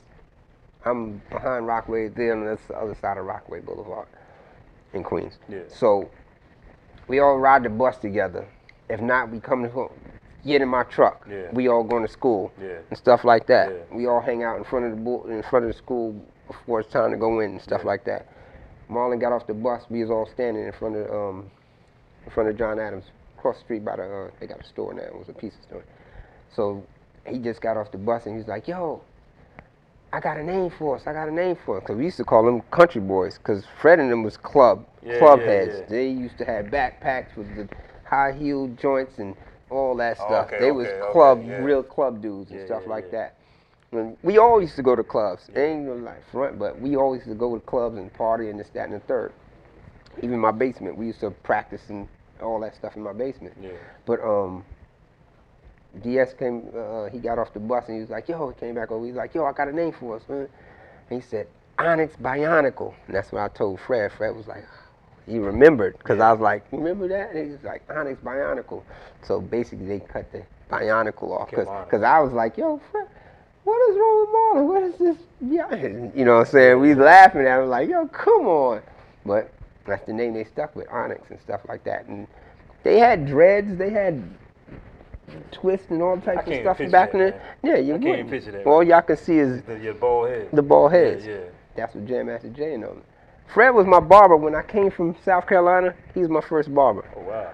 I'm 0.85 1.21
behind 1.31 1.67
Rockaway, 1.67 2.09
there 2.09 2.33
on 2.35 2.45
the 2.45 2.59
other 2.75 2.95
side 3.01 3.19
of 3.19 3.27
Rockaway 3.27 3.61
Boulevard 3.61 4.09
in 4.93 5.03
Queens. 5.05 5.35
Yeah. 5.49 5.61
So 5.69 6.11
we 7.09 7.19
all 7.21 7.39
ride 7.39 7.63
the 7.65 7.69
bus 7.69 7.99
together. 7.99 8.47
If 8.89 9.01
not, 9.01 9.31
we 9.31 9.41
come 9.41 9.63
to 9.63 9.69
home, 9.69 9.93
get 10.45 10.63
in 10.63 10.69
my 10.69 10.83
truck. 10.85 11.27
Yeah. 11.31 11.49
We 11.53 11.69
all 11.69 11.85
going 11.85 12.05
to 12.05 12.11
school 12.13 12.51
Yeah. 12.61 12.79
and 12.89 12.99
stuff 12.99 13.25
like 13.25 13.47
that. 13.49 13.71
Yeah. 13.71 13.97
We 13.97 14.07
all 14.07 14.21
hang 14.21 14.43
out 14.43 14.57
in 14.57 14.65
front 14.65 14.87
of 14.87 14.91
the 14.93 14.97
bu- 14.97 15.29
in 15.29 15.43
front 15.45 15.65
of 15.67 15.73
the 15.73 15.77
school 15.79 16.15
before 16.47 16.81
it's 16.81 16.91
time 16.91 17.11
to 17.13 17.17
go 17.17 17.41
in 17.41 17.53
and 17.53 17.63
stuff 17.63 17.85
like 17.85 18.05
that. 18.07 18.27
Marlon 18.91 19.21
got 19.21 19.33
off 19.33 19.47
the 19.47 19.55
bus. 19.55 19.85
We 19.89 20.01
was 20.01 20.11
all 20.11 20.27
standing 20.27 20.65
in 20.65 20.73
front 20.73 20.97
of 20.97 21.09
um, 21.13 21.51
in 22.27 22.33
front 22.33 22.49
of 22.49 22.57
John 22.59 22.81
Adams, 22.81 23.05
across 23.39 23.59
the 23.59 23.65
street 23.65 23.85
by 23.85 23.97
the 23.97 24.03
uh, 24.03 24.31
they 24.41 24.47
got 24.49 24.61
a 24.61 24.65
store 24.65 24.93
now. 24.93 25.03
It 25.03 25.17
was 25.17 25.29
a 25.29 25.33
pizza 25.33 25.59
store. 25.63 25.85
So 26.55 26.85
he 27.27 27.39
just 27.39 27.61
got 27.61 27.77
off 27.77 27.91
the 27.93 27.99
bus 27.99 28.27
and 28.27 28.35
he 28.35 28.39
was 28.39 28.49
like, 28.49 28.67
"Yo, 28.69 29.03
I 30.13 30.21
got 30.21 30.37
a 30.37 30.43
name 30.43 30.71
for 30.71 30.97
us. 30.97 31.07
I 31.07 31.13
got 31.13 31.29
a 31.29 31.33
name 31.33 31.57
for 31.65 31.79
us." 31.79 31.87
Cause 31.87 31.97
we 31.97 32.05
used 32.05 32.17
to 32.19 32.25
call 32.25 32.45
them 32.45 32.61
country 32.71 33.01
boys. 33.01 33.39
Cause 33.39 33.65
Fred 33.81 34.01
and 34.01 34.11
them 34.11 34.23
was 34.23 34.37
club 34.37 34.87
Yeah, 35.03 35.19
club 35.19 35.41
yeah, 35.41 35.47
heads. 35.47 35.75
yeah. 35.81 35.87
They 35.89 36.09
used 36.09 36.39
to 36.39 36.45
have 36.45 36.67
backpacks 36.67 37.37
with 37.37 37.55
the 37.57 37.69
high 38.05 38.33
heel 38.33 38.69
joints 38.69 39.19
and 39.19 39.37
all 39.71 39.95
that 39.97 40.19
Oh, 40.21 40.25
stuff. 40.27 40.47
okay, 40.49 40.59
they 40.59 40.71
was 40.73 40.89
okay, 40.89 40.97
okay, 41.01 41.13
club, 41.13 41.45
yeah. 41.47 41.63
real 41.63 41.83
club 41.83 42.21
dudes 42.21 42.51
and 42.51 42.67
stuff 42.67 42.87
like 42.87 43.11
that. 43.13 43.37
When 43.91 44.17
we 44.23 44.39
all 44.39 44.61
used 44.61 44.77
to 44.77 44.83
go 44.83 44.95
to 44.95 45.03
clubs. 45.03 45.51
Ain't 45.57 45.83
no 45.83 45.95
like 45.95 46.25
front, 46.31 46.59
but 46.59 46.81
we 46.81 46.97
always 46.97 47.21
used 47.21 47.31
to 47.31 47.35
go 47.35 47.55
to 47.55 47.61
clubs 47.61 47.97
and 47.97 48.13
party 48.13 48.49
and 48.51 48.59
this, 48.59 48.69
that, 48.71 48.85
and 48.89 48.95
the 48.95 49.01
third. 49.01 49.33
Even 50.23 50.39
my 50.39 50.51
basement, 50.53 50.97
we 50.97 51.07
used 51.07 51.21
to 51.21 51.31
practice 51.31 51.83
and 51.89 52.09
all 52.41 52.61
that 52.61 52.75
stuff 52.77 52.97
in 52.97 53.03
my 53.03 53.13
basement. 53.13 53.57
Yeah. 53.61 53.71
But 54.07 54.21
um, 54.21 54.65
DS 56.03 56.35
came. 56.35 56.69
Uh, 56.77 57.07
he 57.07 57.19
got 57.19 57.39
off 57.39 57.53
the 57.53 57.61
bus 57.61 57.87
and 57.89 57.97
he 57.97 58.01
was 58.01 58.11
like, 58.11 58.29
"Yo," 58.29 58.49
he 58.49 58.55
came 58.59 58.75
back 58.75 58.91
over. 58.91 59.05
He 59.05 59.13
was 59.13 59.19
like, 59.19 59.35
"Yo, 59.35 59.45
I 59.45 59.53
got 59.53 59.69
a 59.69 59.73
name 59.73 59.93
for 59.93 60.17
us, 60.17 60.23
man." 60.29 60.49
And 61.11 61.23
he 61.23 61.29
said, 61.29 61.47
"Onyx 61.79 62.17
Bionicle." 62.17 62.95
And 63.07 63.17
that's 63.17 63.33
what 63.33 63.43
I 63.43 63.49
told 63.49 63.81
Fred. 63.81 64.13
Fred 64.13 64.37
was 64.37 64.47
like, 64.47 64.65
he 65.27 65.39
remembered 65.39 65.99
because 65.99 66.21
I 66.21 66.33
was 66.33 66.41
like, 66.41 66.65
remember 66.73 67.09
that?" 67.09 67.33
And 67.33 67.47
he 67.47 67.53
was 67.53 67.65
like, 67.65 67.83
"Onyx 67.91 68.21
Bionicle." 68.23 68.83
So 69.23 69.41
basically, 69.41 69.87
they 69.87 70.01
cut 70.01 70.31
the 70.33 70.43
Bionicle 70.71 71.31
off 71.33 71.51
because 71.51 72.03
I 72.03 72.21
was 72.21 72.33
like, 72.33 72.57
"Yo, 72.57 72.81
Fred." 72.91 73.09
what 73.65 73.91
is 73.91 73.97
wrong 73.97 74.21
with 74.21 74.31
Marlon? 74.31 74.67
What 74.67 74.83
is 74.83 74.99
this? 74.99 75.27
Yeah, 75.41 76.11
you 76.15 76.25
know 76.25 76.39
what 76.39 76.47
I'm 76.47 76.53
saying? 76.53 76.81
We 76.81 76.95
laughing 76.95 77.43
at 77.43 77.61
him 77.61 77.69
like, 77.69 77.89
yo, 77.89 78.07
come 78.09 78.47
on. 78.47 78.83
But 79.25 79.53
that's 79.87 80.05
the 80.07 80.13
name 80.13 80.35
they 80.35 80.45
stuck 80.45 80.75
with, 80.75 80.89
Onyx 80.91 81.31
and 81.31 81.41
stuff 81.41 81.61
like 81.69 81.85
that. 81.85 82.07
And 82.07 82.27
they 82.83 82.99
had 82.99 83.27
dreads, 83.27 83.77
they 83.77 83.91
had 83.91 84.23
twists 85.51 85.91
and 85.91 86.03
all 86.03 86.17
types 86.21 86.47
of 86.47 86.55
stuff 86.55 86.79
back 86.91 87.15
in 87.15 87.21
that, 87.21 87.41
the 87.63 87.69
man. 87.69 87.77
yeah. 87.77 87.77
You 87.77 87.95
I 87.95 87.99
can't 87.99 88.05
wouldn't. 88.11 88.31
picture 88.31 88.53
that, 88.53 88.67
All 88.67 88.83
y'all 88.83 89.03
can 89.03 89.17
see 89.17 89.39
is 89.39 89.63
The, 89.63 89.79
your 89.79 89.95
bald 89.95 90.29
head. 90.31 90.49
the 90.53 90.63
bald 90.63 90.93
heads. 90.93 91.27
Yeah, 91.27 91.33
yeah. 91.35 91.41
That's 91.77 91.95
what 91.95 92.07
Jam 92.07 92.27
Master 92.27 92.49
Jay 92.51 92.75
and 92.75 92.83
them. 92.83 93.03
Fred 93.53 93.71
was 93.71 93.87
my 93.87 94.01
barber 94.01 94.37
when 94.37 94.55
I 94.55 94.63
came 94.63 94.91
from 94.91 95.17
South 95.25 95.47
Carolina. 95.47 95.95
He 96.15 96.21
was 96.21 96.29
my 96.29 96.41
first 96.41 96.73
barber. 96.75 97.05
Oh 97.17 97.23
wow. 97.23 97.53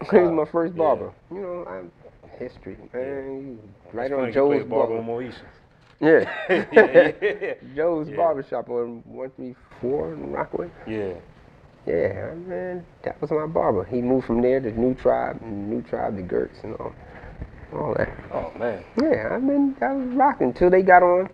he 0.10 0.16
was 0.18 0.30
Wow. 0.30 0.34
my 0.34 0.44
first 0.46 0.74
Yeah. 0.74 0.78
barber. 0.78 1.12
You 1.30 1.40
know, 1.40 1.64
I'm 1.68 1.92
history, 2.38 2.76
man. 2.92 3.58
Right 3.92 4.10
It's 4.10 4.18
on 4.18 4.32
Joe's 4.32 4.64
barber 4.64 5.00
barber. 5.02 5.32
Yeah. 6.00 6.30
yeah, 6.48 6.64
yeah, 7.22 7.54
Joe's 7.76 8.08
Yeah. 8.08 8.16
barbershop 8.16 8.68
on 8.70 9.02
134 9.06 10.12
in 10.14 10.32
Rockaway. 10.32 10.70
yeah. 10.86 11.14
Yeah, 11.86 12.34
man, 12.46 12.84
that 13.02 13.18
was 13.20 13.30
my 13.30 13.46
barber. 13.46 13.82
He 13.84 14.02
moved 14.02 14.26
from 14.26 14.42
there 14.42 14.60
to 14.60 14.70
New 14.78 14.94
Tribe, 14.94 15.40
New 15.40 15.80
Tribe 15.80 16.16
to 16.18 16.22
Gertz 16.22 16.62
and 16.62 16.74
all, 16.76 16.92
all 17.72 17.94
that. 17.94 18.10
Oh 18.32 18.52
man. 18.58 18.84
Yeah, 19.00 19.28
I 19.32 19.38
mean, 19.38 19.76
I 19.80 19.92
was 19.92 20.08
rocking 20.14 20.52
till 20.52 20.70
they 20.70 20.82
got 20.82 21.02
on, 21.02 21.28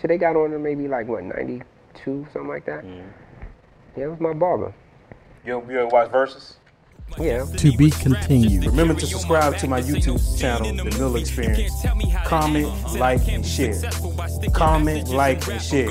till 0.00 0.08
they 0.08 0.18
got 0.18 0.36
on 0.36 0.50
to 0.50 0.58
maybe 0.58 0.88
like 0.88 1.06
what 1.06 1.24
92, 1.24 2.26
something 2.32 2.48
like 2.48 2.66
that. 2.66 2.84
Mm-hmm. 2.84 3.08
Yeah, 3.96 4.04
it 4.04 4.10
was 4.10 4.20
my 4.20 4.32
barber. 4.32 4.74
You 5.44 5.64
you 5.68 5.78
ever 5.78 5.88
watch 5.88 6.10
Verzuz? 6.10 6.54
Yeah. 7.18 7.44
To 7.44 7.72
be 7.72 7.90
continued. 7.90 8.66
Remember 8.66 8.94
to 8.94 9.06
subscribe 9.06 9.56
to 9.58 9.66
my 9.66 9.80
YouTube 9.80 10.20
channel, 10.38 10.72
The 10.74 10.84
Miller 10.98 11.18
Experience. 11.18 11.72
Comment, 12.26 12.68
like, 12.98 13.26
and 13.28 13.44
share. 13.46 13.74
Comment, 14.52 15.08
like, 15.08 15.48
and 15.48 15.62
share. 15.62 15.88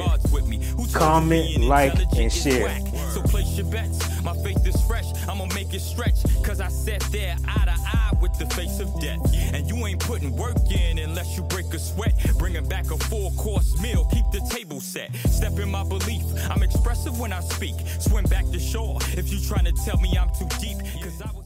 Comment, 0.93 1.57
like, 1.61 1.95
and 2.17 2.31
share. 2.31 2.69
So 3.09 3.21
place 3.23 3.57
your 3.57 3.65
bets. 3.65 4.21
My 4.23 4.35
faith 4.43 4.65
is 4.67 4.79
fresh. 4.83 5.05
I'ma 5.27 5.45
make 5.55 5.73
it 5.73 5.81
stretch. 5.81 6.23
Cause 6.43 6.61
I 6.61 6.67
sat 6.67 7.01
there 7.11 7.35
eye 7.47 7.65
to 7.65 7.71
eye 7.71 7.75
with 7.75 7.96
the 8.37 8.45
face 8.47 8.79
of 8.79 8.99
death. 8.99 9.19
And 9.53 9.67
you 9.67 9.85
ain't 9.85 9.99
putting 9.99 10.35
work 10.35 10.57
in 10.71 10.99
unless 10.99 11.35
you 11.37 11.43
break 11.43 11.73
a 11.73 11.79
sweat. 11.79 12.13
Bringing 12.37 12.67
back 12.67 12.91
a 12.91 12.97
four 12.97 13.31
course 13.31 13.79
meal. 13.81 14.05
Keep 14.05 14.31
the 14.31 14.41
table 14.49 14.79
set. 14.79 15.15
Step 15.29 15.57
in 15.59 15.69
my 15.69 15.83
belief. 15.83 16.23
I'm 16.49 16.63
expressive 16.63 17.19
when 17.19 17.33
I 17.33 17.41
speak. 17.41 17.75
Swim 17.99 18.25
back 18.25 18.45
to 18.51 18.59
shore 18.59 18.99
if 19.17 19.31
you 19.31 19.39
trying 19.39 19.65
to 19.65 19.73
tell 19.85 19.97
me 19.97 20.17
I'm 20.17 20.29
too 20.29 20.47
deep. 20.59 20.77
Cause 21.01 21.21
I 21.21 21.31
was 21.35 21.45